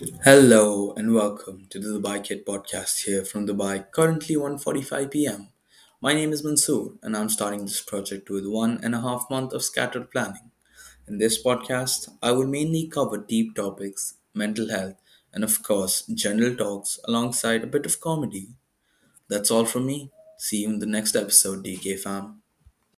Hello 0.00 0.94
and 0.96 1.12
welcome 1.12 1.66
to 1.68 1.78
the 1.78 1.98
Dubai 1.98 2.24
Kid 2.24 2.46
podcast 2.46 3.04
here 3.04 3.26
from 3.26 3.46
Dubai. 3.46 3.84
Currently 3.92 4.36
1:45 4.36 5.10
p.m. 5.10 5.48
My 6.00 6.14
name 6.14 6.32
is 6.32 6.42
Mansoor 6.42 6.94
and 7.02 7.14
I'm 7.14 7.28
starting 7.28 7.66
this 7.66 7.82
project 7.82 8.30
with 8.30 8.46
one 8.46 8.80
and 8.82 8.94
a 8.94 9.02
half 9.02 9.26
month 9.28 9.52
of 9.52 9.62
scattered 9.62 10.10
planning. 10.10 10.50
In 11.06 11.18
this 11.18 11.42
podcast, 11.42 12.08
I 12.22 12.32
will 12.32 12.46
mainly 12.46 12.86
cover 12.88 13.18
deep 13.18 13.54
topics, 13.54 14.14
mental 14.34 14.70
health, 14.70 14.96
and 15.34 15.44
of 15.44 15.62
course, 15.62 16.06
general 16.06 16.56
talks 16.56 16.98
alongside 17.06 17.62
a 17.62 17.66
bit 17.76 17.84
of 17.84 18.00
comedy. 18.00 18.48
That's 19.28 19.50
all 19.50 19.66
from 19.66 19.86
me. 19.86 20.12
See 20.38 20.62
you 20.62 20.70
in 20.70 20.80
the 20.80 20.86
next 20.98 21.16
episode, 21.16 21.64
DK 21.64 21.96
fam. 21.96 22.41